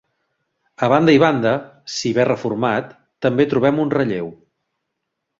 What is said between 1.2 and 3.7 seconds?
banda, si bé reformat, també